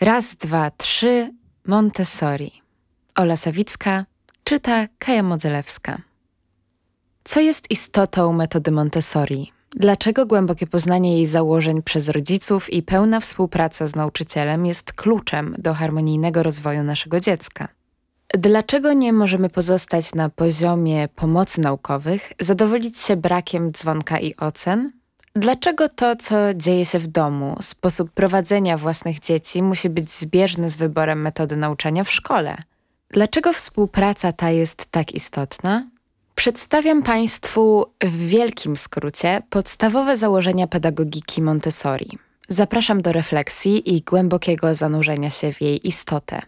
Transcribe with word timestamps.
Raz, 0.00 0.36
dwa, 0.36 0.70
trzy, 0.70 1.34
Montessori. 1.66 2.52
Ola 3.14 3.36
Sawicka 3.36 4.04
czyta 4.44 4.88
Kaja 4.98 5.22
Modzelewska. 5.22 5.98
Co 7.24 7.40
jest 7.40 7.70
istotą 7.70 8.32
metody 8.32 8.70
Montessori? 8.70 9.52
Dlaczego 9.76 10.26
głębokie 10.26 10.66
poznanie 10.66 11.16
jej 11.16 11.26
założeń 11.26 11.82
przez 11.82 12.08
rodziców 12.08 12.72
i 12.72 12.82
pełna 12.82 13.20
współpraca 13.20 13.86
z 13.86 13.94
nauczycielem 13.96 14.66
jest 14.66 14.92
kluczem 14.92 15.54
do 15.58 15.74
harmonijnego 15.74 16.42
rozwoju 16.42 16.82
naszego 16.82 17.20
dziecka? 17.20 17.68
Dlaczego 18.34 18.92
nie 18.92 19.12
możemy 19.12 19.48
pozostać 19.48 20.14
na 20.14 20.28
poziomie 20.28 21.08
pomocy 21.08 21.60
naukowych, 21.60 22.32
zadowolić 22.40 22.98
się 23.00 23.16
brakiem 23.16 23.72
dzwonka 23.72 24.18
i 24.18 24.36
ocen? 24.36 24.99
Dlaczego 25.40 25.88
to, 25.88 26.16
co 26.16 26.54
dzieje 26.54 26.84
się 26.84 26.98
w 26.98 27.06
domu, 27.06 27.56
sposób 27.60 28.10
prowadzenia 28.10 28.76
własnych 28.76 29.20
dzieci 29.20 29.62
musi 29.62 29.90
być 29.90 30.10
zbieżny 30.10 30.70
z 30.70 30.76
wyborem 30.76 31.20
metody 31.22 31.56
nauczania 31.56 32.04
w 32.04 32.10
szkole? 32.10 32.56
Dlaczego 33.10 33.52
współpraca 33.52 34.32
ta 34.32 34.50
jest 34.50 34.86
tak 34.90 35.12
istotna? 35.12 35.86
Przedstawiam 36.34 37.02
Państwu 37.02 37.86
w 38.04 38.26
wielkim 38.26 38.76
skrócie 38.76 39.42
podstawowe 39.50 40.16
założenia 40.16 40.66
pedagogiki 40.66 41.42
Montessori. 41.42 42.18
Zapraszam 42.48 43.02
do 43.02 43.12
refleksji 43.12 43.96
i 43.96 44.02
głębokiego 44.02 44.74
zanurzenia 44.74 45.30
się 45.30 45.52
w 45.52 45.60
jej 45.60 45.88
istotę. 45.88 46.42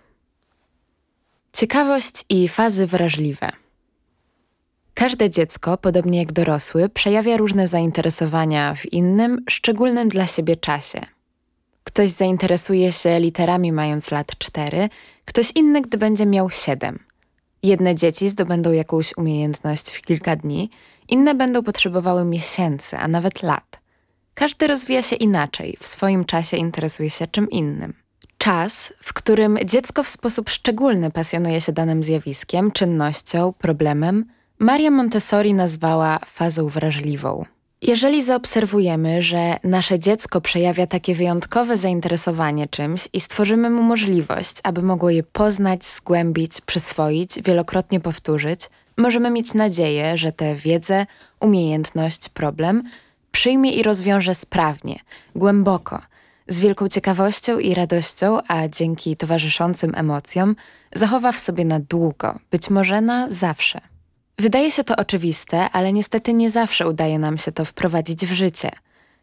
Ciekawość 1.52 2.24
i 2.28 2.48
fazy 2.48 2.86
wrażliwe. 2.86 3.61
Każde 4.94 5.30
dziecko, 5.30 5.76
podobnie 5.76 6.18
jak 6.18 6.32
dorosły, 6.32 6.88
przejawia 6.88 7.36
różne 7.36 7.68
zainteresowania 7.68 8.74
w 8.74 8.92
innym, 8.92 9.44
szczególnym 9.50 10.08
dla 10.08 10.26
siebie 10.26 10.56
czasie. 10.56 11.00
Ktoś 11.84 12.08
zainteresuje 12.08 12.92
się 12.92 13.20
literami 13.20 13.72
mając 13.72 14.10
lat 14.10 14.38
4, 14.38 14.88
ktoś 15.24 15.52
inny, 15.54 15.82
gdy 15.82 15.98
będzie 15.98 16.26
miał 16.26 16.50
7. 16.50 16.98
Jedne 17.62 17.94
dzieci 17.94 18.28
zdobędą 18.28 18.72
jakąś 18.72 19.16
umiejętność 19.16 19.90
w 19.90 20.02
kilka 20.02 20.36
dni, 20.36 20.70
inne 21.08 21.34
będą 21.34 21.62
potrzebowały 21.62 22.24
miesięcy, 22.24 22.96
a 22.98 23.08
nawet 23.08 23.42
lat. 23.42 23.80
Każdy 24.34 24.66
rozwija 24.66 25.02
się 25.02 25.16
inaczej, 25.16 25.76
w 25.80 25.86
swoim 25.86 26.24
czasie 26.24 26.56
interesuje 26.56 27.10
się 27.10 27.26
czym 27.26 27.50
innym. 27.50 27.94
Czas, 28.38 28.92
w 29.02 29.12
którym 29.12 29.58
dziecko 29.64 30.02
w 30.02 30.08
sposób 30.08 30.50
szczególny 30.50 31.10
pasjonuje 31.10 31.60
się 31.60 31.72
danym 31.72 32.02
zjawiskiem, 32.02 32.70
czynnością, 32.70 33.52
problemem, 33.58 34.24
Maria 34.62 34.90
Montessori 34.90 35.54
nazwała 35.54 36.18
fazą 36.26 36.68
wrażliwą. 36.68 37.44
Jeżeli 37.82 38.22
zaobserwujemy, 38.22 39.22
że 39.22 39.56
nasze 39.64 39.98
dziecko 39.98 40.40
przejawia 40.40 40.86
takie 40.86 41.14
wyjątkowe 41.14 41.76
zainteresowanie 41.76 42.68
czymś 42.68 43.08
i 43.12 43.20
stworzymy 43.20 43.70
mu 43.70 43.82
możliwość, 43.82 44.56
aby 44.62 44.82
mogło 44.82 45.10
je 45.10 45.22
poznać, 45.22 45.84
zgłębić, 45.84 46.60
przyswoić, 46.60 47.42
wielokrotnie 47.42 48.00
powtórzyć, 48.00 48.60
możemy 48.98 49.30
mieć 49.30 49.54
nadzieję, 49.54 50.16
że 50.16 50.32
tę 50.32 50.54
wiedzę, 50.54 51.06
umiejętność, 51.40 52.28
problem 52.28 52.82
przyjmie 53.32 53.72
i 53.72 53.82
rozwiąże 53.82 54.34
sprawnie, 54.34 54.98
głęboko, 55.36 56.02
z 56.48 56.60
wielką 56.60 56.88
ciekawością 56.88 57.58
i 57.58 57.74
radością, 57.74 58.38
a 58.48 58.68
dzięki 58.68 59.16
towarzyszącym 59.16 59.92
emocjom 59.94 60.56
zachowa 60.94 61.32
w 61.32 61.38
sobie 61.38 61.64
na 61.64 61.80
długo, 61.80 62.38
być 62.50 62.70
może 62.70 63.00
na 63.00 63.26
zawsze. 63.30 63.91
Wydaje 64.42 64.70
się 64.70 64.84
to 64.84 64.96
oczywiste, 64.96 65.70
ale 65.70 65.92
niestety 65.92 66.34
nie 66.34 66.50
zawsze 66.50 66.88
udaje 66.88 67.18
nam 67.18 67.38
się 67.38 67.52
to 67.52 67.64
wprowadzić 67.64 68.26
w 68.26 68.32
życie. 68.32 68.70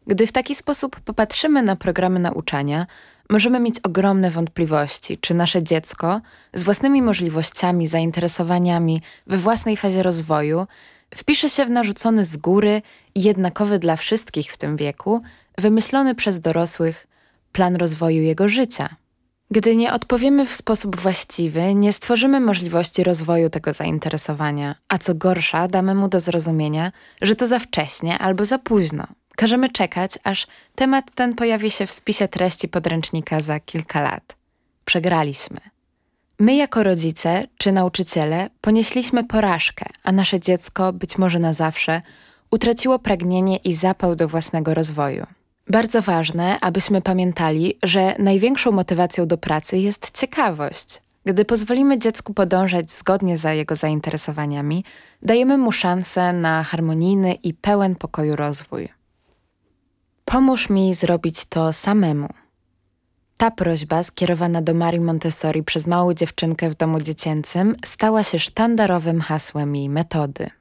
Gdy 0.08 0.28
w 0.28 0.32
taki 0.32 0.56
sposób 0.56 1.00
popatrzymy 1.00 1.64
na 1.64 1.76
programy 1.76 2.20
nauczania, 2.20 2.88
możemy 3.30 3.60
mieć 3.60 3.80
ogromne 3.80 4.32
wątpliwości, 4.32 5.18
czy 5.18 5.34
nasze 5.34 5.64
dziecko 5.64 6.22
z 6.54 6.64
własnymi 6.64 7.02
możliwościami, 7.02 7.88
zainteresowaniami 7.88 9.02
we 9.28 9.38
własnej 9.38 9.78
fazie 9.78 10.04
rozwoju 10.04 10.68
wpisze 11.16 11.50
się 11.50 11.66
w 11.66 11.70
narzucony 11.70 12.26
z 12.26 12.38
góry 12.38 12.82
jednakowy 13.16 13.80
dla 13.80 13.96
wszystkich 13.96 14.52
w 14.52 14.58
tym 14.58 14.78
wieku, 14.78 15.22
wymyślony 15.58 16.16
przez 16.16 16.40
dorosłych 16.40 17.08
plan 17.52 17.76
rozwoju 17.76 18.22
jego 18.22 18.50
życia. 18.50 18.96
Gdy 19.52 19.76
nie 19.76 19.94
odpowiemy 19.94 20.46
w 20.46 20.54
sposób 20.54 20.96
właściwy, 20.96 21.76
nie 21.76 21.94
stworzymy 21.94 22.40
możliwości 22.40 23.04
rozwoju 23.04 23.50
tego 23.50 23.74
zainteresowania, 23.74 24.76
a 24.88 24.98
co 24.98 25.16
gorsza, 25.16 25.68
damy 25.68 25.96
mu 25.96 26.08
do 26.08 26.20
zrozumienia, 26.20 26.92
że 27.22 27.36
to 27.36 27.48
za 27.48 27.60
wcześnie 27.60 28.18
albo 28.18 28.46
za 28.46 28.60
późno. 28.60 29.08
Każemy 29.36 29.70
czekać, 29.70 30.20
aż 30.24 30.48
temat 30.76 31.06
ten 31.16 31.36
pojawi 31.36 31.72
się 31.72 31.86
w 31.86 31.92
spisie 31.92 32.28
treści 32.28 32.68
podręcznika 32.68 33.40
za 33.40 33.60
kilka 33.60 34.02
lat. 34.02 34.36
Przegraliśmy. 34.86 35.60
My, 36.40 36.56
jako 36.56 36.84
rodzice 36.84 37.48
czy 37.58 37.72
nauczyciele, 37.72 38.50
ponieśliśmy 38.62 39.24
porażkę, 39.24 39.86
a 40.04 40.12
nasze 40.12 40.40
dziecko, 40.40 40.94
być 40.94 41.18
może 41.18 41.40
na 41.40 41.54
zawsze, 41.54 42.02
utraciło 42.52 43.00
pragnienie 43.00 43.58
i 43.58 43.74
zapał 43.74 44.16
do 44.16 44.28
własnego 44.28 44.74
rozwoju. 44.74 45.26
Bardzo 45.70 46.02
ważne, 46.02 46.58
abyśmy 46.62 47.02
pamiętali, 47.02 47.78
że 47.84 48.16
największą 48.20 48.72
motywacją 48.72 49.28
do 49.28 49.38
pracy 49.38 49.78
jest 49.78 50.12
ciekawość. 50.12 51.02
Gdy 51.26 51.46
pozwolimy 51.46 52.00
dziecku 52.00 52.34
podążać 52.34 52.92
zgodnie 52.92 53.38
za 53.38 53.54
jego 53.54 53.76
zainteresowaniami, 53.76 54.84
dajemy 55.22 55.58
mu 55.58 55.72
szansę 55.72 56.34
na 56.34 56.64
harmonijny 56.64 57.34
i 57.34 57.54
pełen 57.54 57.96
pokoju 57.96 58.36
rozwój. 58.36 58.90
Pomóż 60.26 60.70
mi 60.70 60.96
zrobić 60.96 61.46
to 61.46 61.74
samemu. 61.74 62.30
Ta 63.38 63.52
prośba, 63.52 64.04
skierowana 64.04 64.62
do 64.62 64.74
Marii 64.74 65.02
Montessori 65.02 65.64
przez 65.64 65.88
małą 65.88 66.14
dziewczynkę 66.14 66.70
w 66.70 66.76
domu 66.76 67.00
dziecięcym, 67.00 67.76
stała 67.86 68.24
się 68.24 68.40
sztandarowym 68.40 69.22
hasłem 69.22 69.76
jej 69.76 69.90
metody 69.90 70.59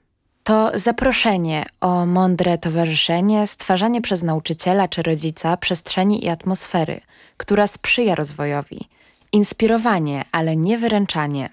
to 0.48 0.70
zaproszenie 0.74 1.66
o 1.80 2.06
mądre 2.06 2.58
towarzyszenie, 2.58 3.46
stwarzanie 3.46 4.00
przez 4.00 4.22
nauczyciela 4.22 4.88
czy 4.88 5.02
rodzica 5.02 5.56
przestrzeni 5.56 6.24
i 6.24 6.28
atmosfery, 6.28 7.00
która 7.36 7.66
sprzyja 7.66 8.14
rozwojowi, 8.14 8.88
inspirowanie, 9.32 10.24
ale 10.32 10.56
nie 10.56 10.78
wyręczanie. 10.78 11.50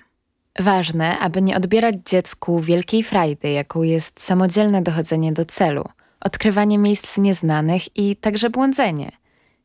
Ważne, 0.60 1.20
aby 1.20 1.42
nie 1.42 1.58
odbierać 1.58 1.96
dziecku 2.06 2.60
wielkiej 2.60 3.04
frajdy, 3.04 3.52
jaką 3.52 3.84
jest 3.84 4.22
samodzielne 4.22 4.82
dochodzenie 4.82 5.34
do 5.34 5.46
celu, 5.46 5.84
odkrywanie 6.22 6.78
miejsc 6.78 7.18
nieznanych 7.18 7.98
i 7.98 8.16
także 8.16 8.50
błądzenie. 8.50 9.12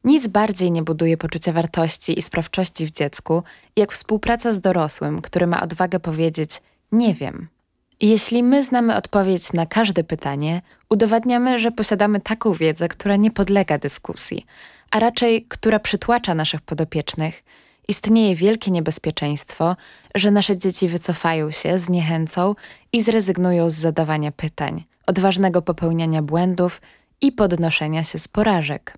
Nic 0.05 0.27
bardziej 0.27 0.71
nie 0.71 0.83
buduje 0.83 1.17
poczucia 1.17 1.53
wartości 1.53 2.19
i 2.19 2.23
sprawczości 2.23 2.87
w 2.87 2.91
dziecku, 2.91 3.43
jak 3.77 3.93
współpraca 3.93 4.53
z 4.53 4.61
dorosłym, 4.61 5.23
który 5.23 5.47
ma 5.47 5.63
odwagę 5.63 6.01
powiedzieć: 6.01 6.63
Nie 6.93 7.15
wiem, 7.15 7.49
jeśli 8.07 8.43
my 8.43 8.65
znamy 8.65 8.97
odpowiedź 8.97 9.53
na 9.53 9.67
każde 9.67 10.05
pytanie, 10.05 10.63
udowadniamy, 10.91 11.59
że 11.59 11.71
posiadamy 11.71 12.21
taką 12.21 12.53
wiedzę, 12.53 12.89
która 12.89 13.17
nie 13.17 13.31
podlega 13.31 13.79
dyskusji, 13.79 14.47
a 14.91 14.99
raczej 14.99 15.47
która 15.49 15.79
przytłacza 15.79 16.35
naszych 16.35 16.61
podopiecznych. 16.61 17.45
Istnieje 17.89 18.37
wielkie 18.37 18.71
niebezpieczeństwo, 18.71 19.77
że 20.15 20.31
nasze 20.31 20.57
dzieci 20.59 20.89
wycofają 20.89 21.51
się, 21.51 21.79
zniechęcą 21.79 22.55
i 22.93 23.03
zrezygnują 23.03 23.71
z 23.71 23.75
zadawania 23.75 24.33
pytań, 24.33 24.85
odważnego 25.07 25.63
popełniania 25.63 26.23
błędów 26.23 26.81
i 27.21 27.33
podnoszenia 27.33 28.05
się 28.05 28.19
z 28.19 28.29
porażek. 28.29 28.95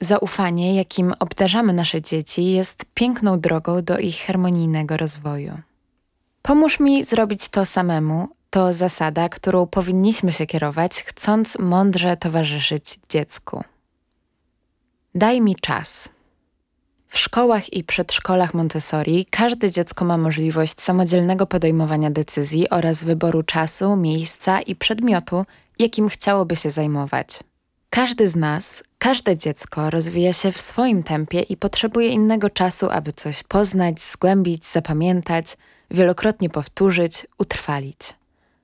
Zaufanie, 0.00 0.76
jakim 0.76 1.14
obdarzamy 1.20 1.72
nasze 1.72 2.02
dzieci, 2.02 2.44
jest 2.44 2.84
piękną 2.94 3.40
drogą 3.40 3.82
do 3.82 3.98
ich 3.98 4.16
harmonijnego 4.16 4.96
rozwoju. 4.96 5.52
Pomóż 6.42 6.80
mi 6.80 7.04
zrobić 7.04 7.48
to 7.48 7.66
samemu 7.66 8.28
to 8.50 8.72
zasada, 8.72 9.28
którą 9.28 9.66
powinniśmy 9.66 10.32
się 10.32 10.46
kierować, 10.46 11.02
chcąc 11.02 11.58
mądrze 11.58 12.16
towarzyszyć 12.16 12.98
dziecku. 13.08 13.64
Daj 15.14 15.40
mi 15.40 15.54
czas. 15.54 16.08
W 17.08 17.18
szkołach 17.18 17.72
i 17.72 17.84
przedszkolach 17.84 18.54
Montessori 18.54 19.26
każde 19.30 19.70
dziecko 19.70 20.04
ma 20.04 20.18
możliwość 20.18 20.80
samodzielnego 20.80 21.46
podejmowania 21.46 22.10
decyzji 22.10 22.70
oraz 22.70 23.04
wyboru 23.04 23.42
czasu, 23.42 23.96
miejsca 23.96 24.60
i 24.60 24.76
przedmiotu, 24.76 25.44
jakim 25.78 26.08
chciałoby 26.08 26.56
się 26.56 26.70
zajmować. 26.70 27.40
Każdy 27.90 28.28
z 28.28 28.36
nas, 28.36 28.82
każde 28.98 29.36
dziecko 29.36 29.90
rozwija 29.90 30.32
się 30.32 30.52
w 30.52 30.60
swoim 30.60 31.02
tempie 31.02 31.40
i 31.40 31.56
potrzebuje 31.56 32.08
innego 32.08 32.50
czasu, 32.50 32.90
aby 32.90 33.12
coś 33.12 33.42
poznać, 33.42 34.00
zgłębić, 34.00 34.66
zapamiętać, 34.66 35.56
wielokrotnie 35.92 36.50
powtórzyć, 36.50 37.26
utrwalić. 37.38 37.98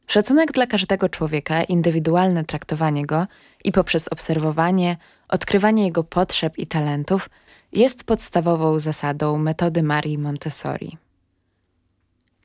Szacunek 0.06 0.52
dla 0.52 0.66
każdego 0.66 1.08
człowieka, 1.08 1.64
indywidualne 1.64 2.44
traktowanie 2.44 3.06
go 3.06 3.26
i 3.64 3.72
poprzez 3.72 4.08
obserwowanie, 4.08 4.96
odkrywanie 5.28 5.84
jego 5.84 6.04
potrzeb 6.04 6.58
i 6.58 6.66
talentów 6.66 7.30
jest 7.72 8.04
podstawową 8.04 8.78
zasadą 8.78 9.38
metody 9.38 9.82
Marii 9.82 10.18
Montessori. 10.18 10.98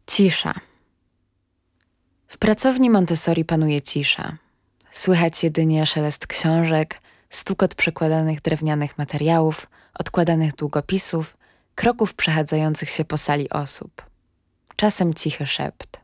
Cisza. 0.07 0.53
W 2.27 2.38
pracowni 2.38 2.89
Montessori 2.89 3.45
panuje 3.45 3.81
cisza. 3.81 4.38
Słychać 4.91 5.44
jedynie 5.44 5.86
szelest 5.86 6.27
książek, 6.27 7.01
stukot 7.29 7.75
przekładanych 7.75 8.41
drewnianych 8.41 8.97
materiałów, 8.97 9.68
odkładanych 9.94 10.56
długopisów, 10.56 11.38
kroków 11.75 12.13
przechadzających 12.13 12.89
się 12.89 13.06
po 13.06 13.18
sali 13.18 13.50
osób. 13.50 14.12
Czasem 14.75 15.13
cichy 15.13 15.45
szept. 15.45 15.99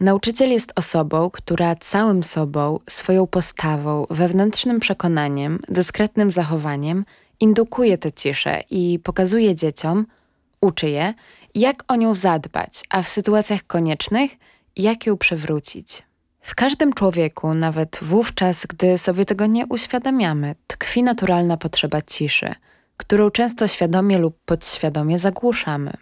Nauczyciel 0.00 0.50
jest 0.50 0.72
osobą, 0.76 1.30
która 1.30 1.74
całym 1.74 2.22
sobą, 2.22 2.78
swoją 2.88 3.26
postawą, 3.26 4.06
wewnętrznym 4.10 4.80
przekonaniem, 4.80 5.58
dyskretnym 5.68 6.30
zachowaniem 6.30 7.04
indukuje 7.40 7.98
tę 7.98 8.12
ciszę 8.12 8.60
i 8.70 8.98
pokazuje 9.04 9.54
dzieciom, 9.54 10.06
uczy 10.60 10.88
je, 10.88 11.14
jak 11.54 11.84
o 11.88 11.96
nią 11.96 12.14
zadbać, 12.14 12.84
a 12.90 13.02
w 13.02 13.08
sytuacjach 13.08 13.66
koniecznych, 13.66 14.30
jak 14.76 15.06
ją 15.06 15.16
przewrócić. 15.16 16.02
W 16.40 16.54
każdym 16.54 16.92
człowieku, 16.92 17.54
nawet 17.54 17.98
wówczas, 18.02 18.66
gdy 18.66 18.98
sobie 18.98 19.24
tego 19.24 19.46
nie 19.46 19.66
uświadamiamy, 19.66 20.54
tkwi 20.66 21.02
naturalna 21.02 21.56
potrzeba 21.56 22.02
ciszy, 22.02 22.54
którą 22.96 23.30
często 23.30 23.68
świadomie 23.68 24.18
lub 24.18 24.38
podświadomie 24.44 25.18
zagłuszamy. 25.18 25.92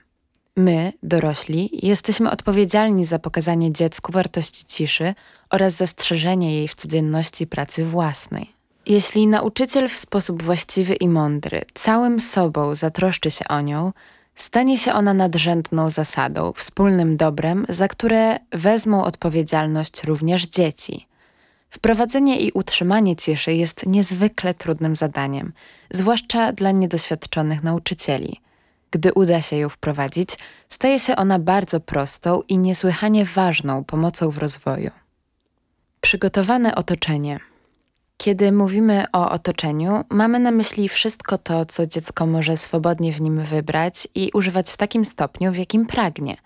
My, 0.61 0.93
dorośli, 1.03 1.71
jesteśmy 1.73 2.31
odpowiedzialni 2.31 3.05
za 3.05 3.19
pokazanie 3.19 3.73
dziecku 3.73 4.13
wartości 4.13 4.65
ciszy 4.65 5.15
oraz 5.51 5.75
zastrzeżenie 5.75 6.55
jej 6.55 6.69
w 6.69 6.75
codzienności 6.75 7.47
pracy 7.47 7.85
własnej. 7.85 8.53
Jeśli 8.87 9.27
nauczyciel 9.27 9.89
w 9.89 9.97
sposób 9.97 10.43
właściwy 10.43 10.95
i 10.95 11.09
mądry 11.09 11.63
całym 11.75 12.21
sobą 12.21 12.75
zatroszczy 12.75 13.31
się 13.31 13.45
o 13.49 13.61
nią, 13.61 13.93
stanie 14.37 14.79
się 14.79 14.93
ona 14.93 15.15
nadrzędną 15.15 15.91
zasadą, 15.91 16.53
wspólnym 16.53 17.17
dobrem, 17.17 17.67
za 17.69 17.89
które 17.89 18.39
wezmą 18.53 19.05
odpowiedzialność 19.05 20.05
również 20.05 20.47
dzieci. 20.47 21.07
Wprowadzenie 21.71 22.41
i 22.41 22.53
utrzymanie 22.53 23.17
ciszy 23.17 23.53
jest 23.53 23.87
niezwykle 23.87 24.55
trudnym 24.55 24.97
zadaniem, 24.97 25.53
zwłaszcza 25.91 26.53
dla 26.53 26.71
niedoświadczonych 26.71 27.63
nauczycieli. 27.63 28.41
Gdy 28.91 29.13
uda 29.13 29.43
się 29.43 29.57
ją 29.57 29.69
wprowadzić, 29.69 30.39
staje 30.69 31.01
się 31.01 31.17
ona 31.17 31.39
bardzo 31.39 31.81
prostą 31.81 32.41
i 32.49 32.59
niesłychanie 32.59 33.25
ważną 33.25 33.85
pomocą 33.85 34.31
w 34.31 34.39
rozwoju. 34.39 34.91
Przygotowane 36.01 36.75
otoczenie– 36.75 37.41
kiedy 38.23 38.53
mówimy 38.53 39.05
o 39.13 39.31
otoczeniu, 39.31 40.05
mamy 40.11 40.39
na 40.39 40.51
myśli 40.51 40.89
wszystko 40.89 41.39
to, 41.39 41.67
co 41.67 41.87
dziecko 41.87 42.27
może 42.27 42.57
swobodnie 42.57 43.13
w 43.13 43.21
nim 43.21 43.45
wybrać 43.45 44.09
i 44.15 44.31
używać 44.35 44.71
w 44.71 44.77
takim 44.77 45.05
stopniu, 45.05 45.53
w 45.53 45.57
jakim 45.57 45.87
pragnie, 45.87 46.37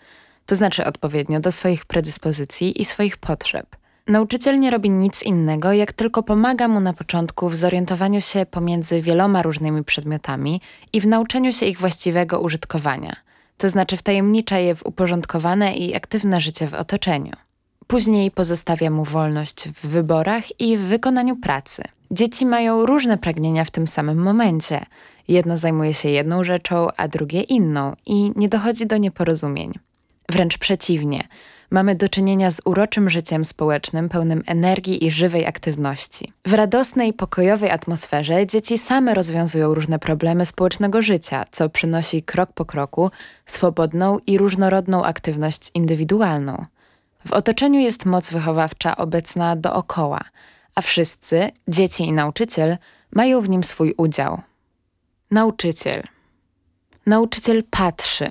to 0.46 0.54
znaczy 0.54 0.84
odpowiednio 0.84 1.40
do 1.40 1.52
swoich 1.52 1.84
predyspozycji 1.84 2.82
i 2.82 2.84
swoich 2.84 3.16
potrzeb. 3.16 3.76
Nauczyciel 4.06 4.60
nie 4.60 4.70
robi 4.70 4.90
nic 4.90 5.22
innego, 5.22 5.72
jak 5.72 5.92
tylko 5.92 6.22
pomaga 6.22 6.68
mu 6.68 6.80
na 6.80 6.92
początku 6.92 7.48
w 7.48 7.56
zorientowaniu 7.56 8.20
się 8.20 8.46
pomiędzy 8.46 9.02
wieloma 9.02 9.42
różnymi 9.42 9.84
przedmiotami 9.84 10.60
i 10.92 11.00
w 11.00 11.06
nauczeniu 11.06 11.52
się 11.52 11.66
ich 11.66 11.78
właściwego 11.78 12.40
użytkowania, 12.40 13.16
to 13.56 13.68
znaczy 13.68 13.96
wtajemnicza 13.96 14.58
je 14.58 14.74
w 14.74 14.86
uporządkowane 14.86 15.76
i 15.76 15.94
aktywne 15.94 16.40
życie 16.40 16.68
w 16.68 16.74
otoczeniu. 16.74 17.32
Później 17.86 18.30
pozostawia 18.30 18.90
mu 18.90 19.04
wolność 19.04 19.68
w 19.68 19.86
wyborach 19.86 20.60
i 20.60 20.76
w 20.76 20.80
wykonaniu 20.80 21.36
pracy. 21.36 21.82
Dzieci 22.10 22.46
mają 22.46 22.86
różne 22.86 23.18
pragnienia 23.18 23.64
w 23.64 23.70
tym 23.70 23.86
samym 23.86 24.22
momencie. 24.22 24.86
Jedno 25.28 25.56
zajmuje 25.56 25.94
się 25.94 26.08
jedną 26.08 26.44
rzeczą, 26.44 26.88
a 26.96 27.08
drugie 27.08 27.42
inną 27.42 27.92
i 28.06 28.32
nie 28.36 28.48
dochodzi 28.48 28.86
do 28.86 28.96
nieporozumień. 28.96 29.72
Wręcz 30.28 30.58
przeciwnie, 30.58 31.28
mamy 31.74 31.94
do 31.94 32.08
czynienia 32.08 32.50
z 32.50 32.60
uroczym 32.64 33.10
życiem 33.10 33.44
społecznym 33.44 34.08
pełnym 34.08 34.42
energii 34.46 35.04
i 35.06 35.10
żywej 35.10 35.46
aktywności. 35.46 36.32
W 36.46 36.52
radosnej, 36.52 37.12
pokojowej 37.12 37.70
atmosferze 37.70 38.46
dzieci 38.46 38.78
same 38.78 39.14
rozwiązują 39.14 39.74
różne 39.74 39.98
problemy 39.98 40.46
społecznego 40.46 41.02
życia, 41.02 41.44
co 41.50 41.68
przynosi 41.68 42.22
krok 42.22 42.52
po 42.52 42.64
kroku 42.64 43.10
swobodną 43.46 44.18
i 44.26 44.38
różnorodną 44.38 45.04
aktywność 45.04 45.70
indywidualną. 45.74 46.64
W 47.26 47.32
otoczeniu 47.32 47.80
jest 47.80 48.06
moc 48.06 48.30
wychowawcza 48.30 48.96
obecna 48.96 49.56
dookoła, 49.56 50.20
a 50.74 50.80
wszyscy, 50.80 51.50
dzieci 51.68 52.04
i 52.04 52.12
nauczyciel, 52.12 52.76
mają 53.12 53.40
w 53.40 53.48
nim 53.48 53.64
swój 53.64 53.94
udział. 53.96 54.40
Nauczyciel. 55.30 56.02
Nauczyciel 57.06 57.64
patrzy, 57.70 58.30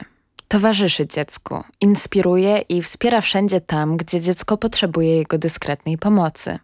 towarzyszy 0.54 1.08
dziecku, 1.08 1.64
inspiruje 1.82 2.58
i 2.58 2.82
wspiera 2.82 3.22
wszędzie 3.22 3.62
tam, 3.62 3.98
gdzie 3.98 4.22
dziecko 4.22 4.58
potrzebuje 4.58 5.18
jego 5.18 5.38
dyskretnej 5.38 5.98
pomocy. 5.98 6.60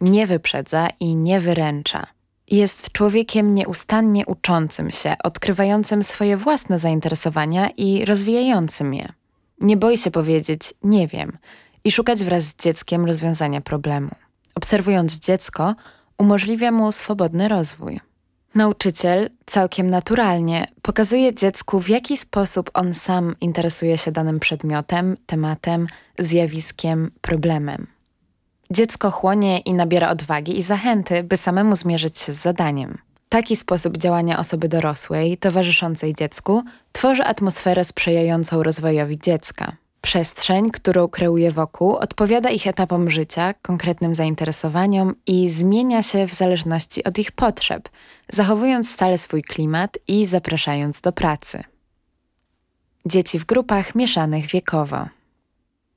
Nie 0.00 0.26
wyprzedza 0.26 0.88
i 1.00 1.14
nie 1.14 1.40
wyręcza. 1.40 2.06
Jest 2.50 2.92
człowiekiem 2.92 3.54
nieustannie 3.54 4.26
uczącym 4.26 4.90
się, 4.90 5.14
odkrywającym 5.24 6.04
swoje 6.04 6.36
własne 6.36 6.78
zainteresowania 6.78 7.70
i 7.76 8.04
rozwijającym 8.04 8.94
je. 8.94 9.12
Nie 9.60 9.76
boi 9.76 9.98
się 9.98 10.10
powiedzieć 10.10 10.74
nie 10.82 11.08
wiem 11.08 11.38
i 11.84 11.92
szukać 11.92 12.24
wraz 12.24 12.44
z 12.44 12.56
dzieckiem 12.56 13.06
rozwiązania 13.06 13.60
problemu. 13.60 14.10
Obserwując 14.54 15.18
dziecko, 15.18 15.74
umożliwia 16.18 16.72
mu 16.72 16.92
swobodny 16.92 17.48
rozwój. 17.48 18.00
Nauczyciel 18.54 19.30
całkiem 19.46 19.90
naturalnie 19.90 20.66
pokazuje 20.82 21.34
dziecku, 21.34 21.80
w 21.80 21.88
jaki 21.88 22.16
sposób 22.16 22.70
on 22.74 22.94
sam 22.94 23.36
interesuje 23.40 23.98
się 23.98 24.12
danym 24.12 24.40
przedmiotem, 24.40 25.16
tematem, 25.26 25.86
zjawiskiem, 26.18 27.10
problemem. 27.20 27.86
Dziecko 28.70 29.10
chłonie 29.10 29.58
i 29.58 29.74
nabiera 29.74 30.10
odwagi 30.10 30.58
i 30.58 30.62
zachęty, 30.62 31.22
by 31.22 31.36
samemu 31.36 31.76
zmierzyć 31.76 32.18
się 32.18 32.32
z 32.32 32.36
zadaniem. 32.36 32.98
Taki 33.28 33.56
sposób 33.56 33.96
działania 33.96 34.38
osoby 34.38 34.68
dorosłej, 34.68 35.38
towarzyszącej 35.38 36.14
dziecku, 36.14 36.62
tworzy 36.92 37.24
atmosferę 37.24 37.84
sprzyjającą 37.84 38.62
rozwojowi 38.62 39.18
dziecka. 39.18 39.76
Przestrzeń, 40.00 40.70
którą 40.70 41.08
kreuje 41.08 41.52
wokół, 41.52 41.96
odpowiada 41.96 42.50
ich 42.50 42.66
etapom 42.66 43.10
życia, 43.10 43.54
konkretnym 43.62 44.14
zainteresowaniom 44.14 45.14
i 45.26 45.48
zmienia 45.48 46.02
się 46.02 46.26
w 46.26 46.34
zależności 46.34 47.04
od 47.04 47.18
ich 47.18 47.32
potrzeb, 47.32 47.88
zachowując 48.32 48.90
stale 48.90 49.18
swój 49.18 49.42
klimat 49.42 49.98
i 50.08 50.26
zapraszając 50.26 51.00
do 51.00 51.12
pracy. 51.12 51.64
Dzieci 53.06 53.38
w 53.38 53.44
grupach 53.44 53.94
mieszanych 53.94 54.46
wiekowo. 54.46 55.06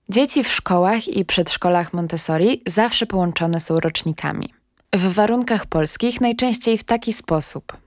Dzieci 0.10 0.44
w 0.44 0.52
szkołach 0.52 1.08
i 1.08 1.26
przedszkolach 1.26 1.94
Montessori 1.94 2.62
zawsze 2.68 3.06
połączone 3.06 3.60
są 3.60 3.80
rocznikami. 3.80 4.54
W 4.94 5.14
warunkach 5.14 5.66
polskich 5.66 6.22
najczęściej 6.22 6.78
w 6.78 6.84
taki 6.84 7.14
sposób: 7.14 7.78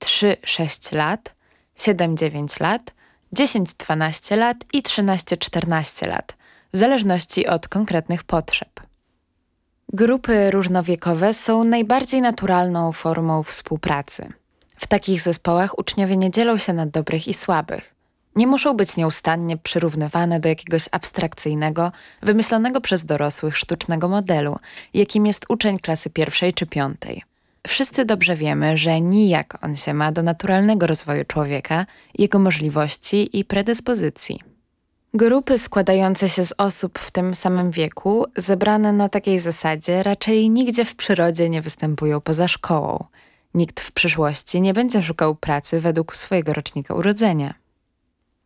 3-6 0.00 0.94
lat, 0.94 1.34
7-9 1.78 2.60
lat, 2.60 2.94
10-12 3.34 4.36
lat 4.36 4.56
i 4.72 4.82
13-14 4.82 6.06
lat, 6.06 6.34
w 6.72 6.78
zależności 6.78 7.46
od 7.46 7.68
konkretnych 7.68 8.24
potrzeb. 8.24 8.80
Grupy 9.92 10.50
różnowiekowe 10.50 11.34
są 11.34 11.64
najbardziej 11.64 12.20
naturalną 12.20 12.92
formą 12.92 13.42
współpracy. 13.42 14.32
W 14.76 14.86
takich 14.86 15.20
zespołach 15.20 15.78
uczniowie 15.78 16.16
nie 16.16 16.30
dzielą 16.30 16.58
się 16.58 16.72
na 16.72 16.86
dobrych 16.86 17.28
i 17.28 17.34
słabych. 17.34 17.94
Nie 18.36 18.46
muszą 18.46 18.74
być 18.74 18.96
nieustannie 18.96 19.56
przyrównywane 19.56 20.40
do 20.40 20.48
jakiegoś 20.48 20.88
abstrakcyjnego, 20.90 21.92
wymyślonego 22.22 22.80
przez 22.80 23.04
dorosłych 23.04 23.56
sztucznego 23.58 24.08
modelu, 24.08 24.58
jakim 24.94 25.26
jest 25.26 25.44
uczeń 25.48 25.78
klasy 25.78 26.10
pierwszej 26.10 26.54
czy 26.54 26.66
piątej. 26.66 27.22
Wszyscy 27.66 28.04
dobrze 28.04 28.36
wiemy, 28.36 28.76
że 28.76 29.00
nijak 29.00 29.58
on 29.62 29.76
się 29.76 29.94
ma 29.94 30.12
do 30.12 30.22
naturalnego 30.22 30.86
rozwoju 30.86 31.24
człowieka, 31.24 31.86
jego 32.18 32.38
możliwości 32.38 33.38
i 33.38 33.44
predyspozycji. 33.44 34.40
Grupy 35.14 35.58
składające 35.58 36.28
się 36.28 36.44
z 36.44 36.54
osób 36.58 36.98
w 36.98 37.10
tym 37.10 37.34
samym 37.34 37.70
wieku, 37.70 38.26
zebrane 38.36 38.92
na 38.92 39.08
takiej 39.08 39.38
zasadzie, 39.38 40.02
raczej 40.02 40.50
nigdzie 40.50 40.84
w 40.84 40.96
przyrodzie 40.96 41.48
nie 41.48 41.62
występują 41.62 42.20
poza 42.20 42.48
szkołą. 42.48 43.04
Nikt 43.54 43.80
w 43.80 43.92
przyszłości 43.92 44.60
nie 44.60 44.74
będzie 44.74 45.02
szukał 45.02 45.34
pracy 45.34 45.80
według 45.80 46.16
swojego 46.16 46.52
rocznika 46.52 46.94
urodzenia. 46.94 47.54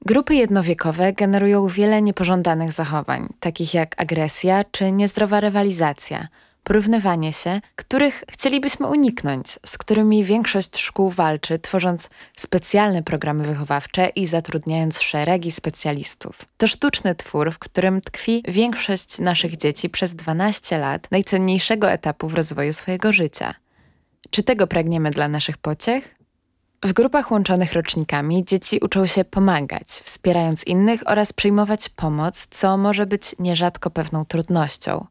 Grupy 0.06 0.34
jednowiekowe 0.34 1.12
generują 1.12 1.68
wiele 1.68 2.02
niepożądanych 2.02 2.72
zachowań, 2.72 3.28
takich 3.40 3.74
jak 3.74 4.00
agresja 4.00 4.64
czy 4.64 4.92
niezdrowa 4.92 5.40
rywalizacja– 5.40 6.28
porównywanie 6.64 7.32
się, 7.32 7.60
których 7.76 8.24
chcielibyśmy 8.30 8.86
uniknąć, 8.86 9.46
z 9.66 9.78
którymi 9.78 10.24
większość 10.24 10.78
szkół 10.78 11.10
walczy, 11.10 11.58
tworząc 11.58 12.10
specjalne 12.36 13.02
programy 13.02 13.44
wychowawcze 13.44 14.08
i 14.08 14.26
zatrudniając 14.26 15.00
szeregi 15.00 15.52
specjalistów. 15.52 16.44
To 16.56 16.66
sztuczny 16.66 17.14
twór, 17.14 17.52
w 17.52 17.58
którym 17.58 18.00
tkwi 18.00 18.42
większość 18.48 19.18
naszych 19.18 19.56
dzieci 19.56 19.90
przez 19.90 20.14
12 20.14 20.78
lat 20.78 21.10
najcenniejszego 21.10 21.90
etapu 21.90 22.28
w 22.28 22.34
rozwoju 22.34 22.72
swojego 22.72 23.12
życia. 23.12 23.54
Czy 24.30 24.42
tego 24.42 24.66
pragniemy 24.66 25.10
dla 25.10 25.28
naszych 25.28 25.58
pociech? 25.58 26.14
W 26.84 26.92
grupach 26.92 27.30
łączonych 27.30 27.72
rocznikami 27.72 28.44
dzieci 28.44 28.80
uczą 28.82 29.06
się 29.06 29.24
pomagać, 29.24 29.88
wspierając 29.88 30.64
innych 30.64 31.02
oraz 31.06 31.32
przyjmować 31.32 31.88
pomoc, 31.88 32.46
co 32.50 32.76
może 32.76 33.06
być 33.06 33.34
nierzadko 33.38 33.90
pewną 33.90 34.24
trudnością 34.24 35.06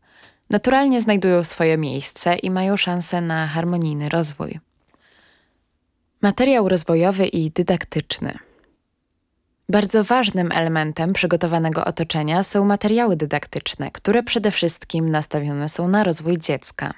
naturalnie 0.50 1.02
znajdują 1.02 1.44
swoje 1.44 1.78
miejsce 1.78 2.36
i 2.36 2.52
mają 2.52 2.78
szansę 2.78 3.22
na 3.22 3.48
harmonijny 3.48 4.10
rozwój. 4.10 4.60
Materiał 6.22 6.70
rozwojowy 6.70 7.28
i 7.28 7.52
dydaktyczny. 7.52 8.38
Bardzo 9.70 10.04
ważnym 10.04 10.52
elementem 10.52 11.14
przygotowanego 11.14 11.86
otoczenia 11.86 12.44
są 12.44 12.66
materiały 12.66 13.16
dydaktyczne, 13.16 13.92
które 13.92 14.24
przede 14.24 14.52
wszystkim 14.52 15.10
nastawione 15.10 15.70
są 15.70 15.88
na 15.88 16.04
rozwój 16.04 16.38
dziecka. 16.38 16.94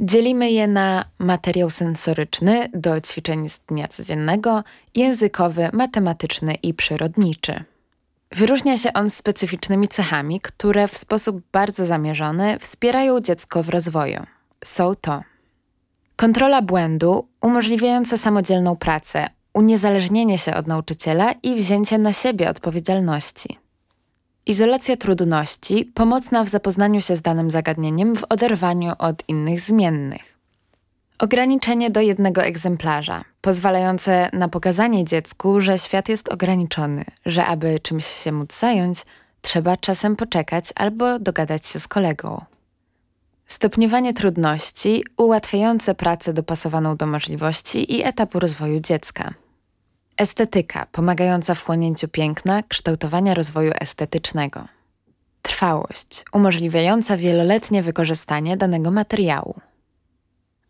Dzielimy 0.00 0.50
je 0.50 0.68
na 0.68 1.04
materiał 1.18 1.70
sensoryczny 1.70 2.68
do 2.74 3.00
ćwiczeń 3.00 3.48
z 3.48 3.58
dnia 3.58 3.88
codziennego, 3.88 4.64
językowy, 4.94 5.70
matematyczny 5.72 6.54
i 6.54 6.74
przyrodniczy. 6.74 7.64
Wyróżnia 8.32 8.78
się 8.78 8.92
on 8.92 9.10
specyficznymi 9.10 9.88
cechami, 9.88 10.40
które 10.40 10.88
w 10.88 10.98
sposób 10.98 11.42
bardzo 11.52 11.86
zamierzony 11.86 12.58
wspierają 12.58 13.20
dziecko 13.20 13.62
w 13.62 13.68
rozwoju. 13.68 14.26
Są 14.64 14.94
to 14.94 15.22
kontrola 16.16 16.62
błędu 16.62 17.28
umożliwiająca 17.40 18.16
samodzielną 18.16 18.76
pracę, 18.76 19.26
uniezależnienie 19.54 20.38
się 20.38 20.54
od 20.54 20.66
nauczyciela 20.66 21.32
i 21.32 21.56
wzięcie 21.56 21.98
na 21.98 22.12
siebie 22.12 22.50
odpowiedzialności. 22.50 23.58
Izolacja 24.46 24.96
trudności 24.96 25.84
pomocna 25.94 26.44
w 26.44 26.48
zapoznaniu 26.48 27.00
się 27.00 27.16
z 27.16 27.20
danym 27.20 27.50
zagadnieniem 27.50 28.16
w 28.16 28.24
oderwaniu 28.28 28.92
od 28.98 29.28
innych 29.28 29.60
zmiennych. 29.60 30.39
Ograniczenie 31.20 31.90
do 31.90 32.00
jednego 32.00 32.42
egzemplarza, 32.42 33.24
pozwalające 33.40 34.30
na 34.32 34.48
pokazanie 34.48 35.04
dziecku, 35.04 35.60
że 35.60 35.78
świat 35.78 36.08
jest 36.08 36.28
ograniczony, 36.28 37.04
że 37.26 37.46
aby 37.46 37.80
czymś 37.80 38.06
się 38.06 38.32
móc 38.32 38.58
zająć, 38.58 39.02
trzeba 39.40 39.76
czasem 39.76 40.16
poczekać 40.16 40.64
albo 40.74 41.18
dogadać 41.18 41.66
się 41.66 41.80
z 41.80 41.88
kolegą. 41.88 42.44
Stopniowanie 43.46 44.14
trudności 44.14 45.04
ułatwiające 45.16 45.94
pracę 45.94 46.32
dopasowaną 46.32 46.96
do 46.96 47.06
możliwości 47.06 47.96
i 47.96 48.02
etapu 48.02 48.38
rozwoju 48.38 48.80
dziecka. 48.80 49.34
Estetyka 50.16 50.86
pomagająca 50.92 51.54
w 51.54 51.64
chłonięciu 51.64 52.08
piękna, 52.08 52.62
kształtowania 52.62 53.34
rozwoju 53.34 53.72
estetycznego. 53.80 54.64
Trwałość 55.42 56.24
umożliwiająca 56.32 57.16
wieloletnie 57.16 57.82
wykorzystanie 57.82 58.56
danego 58.56 58.90
materiału. 58.90 59.60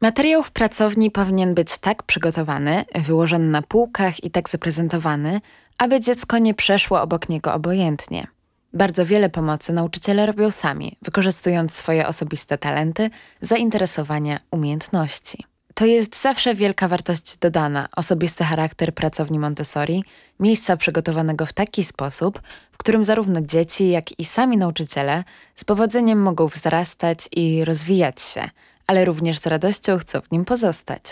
Materiał 0.02 0.42
w 0.42 0.52
pracowni 0.52 1.10
powinien 1.10 1.54
być 1.54 1.78
tak 1.78 2.02
przygotowany, 2.02 2.84
wyłożony 2.94 3.46
na 3.46 3.62
półkach 3.62 4.24
i 4.24 4.30
tak 4.30 4.48
zaprezentowany, 4.48 5.40
aby 5.78 6.00
dziecko 6.00 6.38
nie 6.38 6.54
przeszło 6.54 7.02
obok 7.02 7.28
niego 7.28 7.54
obojętnie. 7.54 8.26
Bardzo 8.72 9.06
wiele 9.06 9.30
pomocy 9.30 9.72
nauczyciele 9.72 10.26
robią 10.26 10.50
sami, 10.50 10.96
wykorzystując 11.02 11.74
swoje 11.74 12.06
osobiste 12.06 12.58
talenty, 12.58 13.10
zainteresowania, 13.40 14.38
umiejętności. 14.50 15.44
To 15.74 15.86
jest 15.86 16.22
zawsze 16.22 16.54
wielka 16.54 16.88
wartość 16.88 17.36
dodana, 17.36 17.88
osobisty 17.96 18.44
charakter 18.44 18.94
pracowni 18.94 19.38
Montessori, 19.38 20.04
miejsca 20.40 20.76
przygotowanego 20.76 21.46
w 21.46 21.52
taki 21.52 21.84
sposób, 21.84 22.40
w 22.72 22.76
którym 22.76 23.04
zarówno 23.04 23.40
dzieci, 23.40 23.90
jak 23.90 24.18
i 24.18 24.24
sami 24.24 24.56
nauczyciele 24.56 25.24
z 25.56 25.64
powodzeniem 25.64 26.22
mogą 26.22 26.46
wzrastać 26.46 27.28
i 27.32 27.64
rozwijać 27.64 28.22
się, 28.22 28.50
ale 28.90 29.04
również 29.04 29.38
z 29.38 29.46
radością 29.46 29.98
chcą 29.98 30.20
w 30.20 30.30
nim 30.32 30.44
pozostać. 30.44 31.02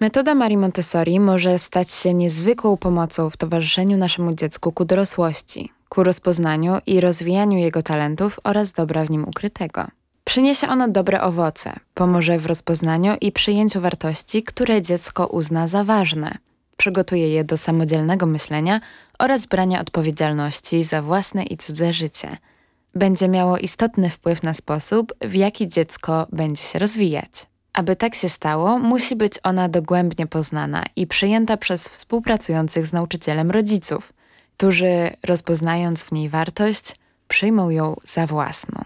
Metoda 0.00 0.34
Marii 0.34 0.56
Montessori 0.56 1.20
może 1.20 1.58
stać 1.58 1.90
się 1.90 2.14
niezwykłą 2.14 2.76
pomocą 2.76 3.30
w 3.30 3.36
towarzyszeniu 3.36 3.96
naszemu 3.96 4.34
dziecku 4.34 4.72
ku 4.72 4.84
dorosłości, 4.84 5.72
ku 5.88 6.02
rozpoznaniu 6.02 6.78
i 6.86 7.00
rozwijaniu 7.00 7.58
jego 7.58 7.82
talentów 7.82 8.40
oraz 8.44 8.72
dobra 8.72 9.04
w 9.04 9.10
nim 9.10 9.24
ukrytego. 9.24 9.86
Przyniesie 10.24 10.68
ono 10.68 10.88
dobre 10.88 11.22
owoce, 11.22 11.72
pomoże 11.94 12.38
w 12.38 12.46
rozpoznaniu 12.46 13.16
i 13.20 13.32
przyjęciu 13.32 13.80
wartości, 13.80 14.42
które 14.42 14.82
dziecko 14.82 15.26
uzna 15.26 15.68
za 15.68 15.84
ważne. 15.84 16.38
Przygotuje 16.76 17.28
je 17.28 17.44
do 17.44 17.56
samodzielnego 17.56 18.26
myślenia 18.26 18.80
oraz 19.18 19.46
brania 19.46 19.80
odpowiedzialności 19.80 20.82
za 20.82 21.02
własne 21.02 21.44
i 21.44 21.56
cudze 21.56 21.92
życie. 21.92 22.36
Będzie 22.94 23.28
miało 23.28 23.58
istotny 23.58 24.10
wpływ 24.10 24.42
na 24.42 24.54
sposób, 24.54 25.12
w 25.20 25.34
jaki 25.34 25.68
dziecko 25.68 26.26
będzie 26.32 26.62
się 26.62 26.78
rozwijać. 26.78 27.46
Aby 27.72 27.96
tak 27.96 28.14
się 28.14 28.28
stało, 28.28 28.78
musi 28.78 29.16
być 29.16 29.32
ona 29.42 29.68
dogłębnie 29.68 30.26
poznana 30.26 30.84
i 30.96 31.06
przyjęta 31.06 31.56
przez 31.56 31.88
współpracujących 31.88 32.86
z 32.86 32.92
nauczycielem 32.92 33.50
rodziców, 33.50 34.12
którzy, 34.56 35.10
rozpoznając 35.22 36.02
w 36.02 36.12
niej 36.12 36.28
wartość, 36.28 36.96
przyjmą 37.28 37.70
ją 37.70 37.96
za 38.04 38.26
własną. 38.26 38.84